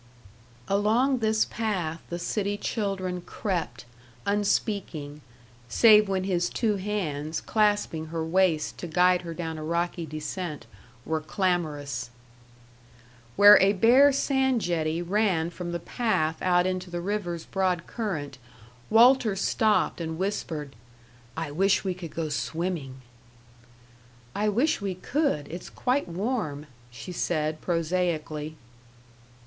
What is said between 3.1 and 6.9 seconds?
crept, unspeaking, save when his two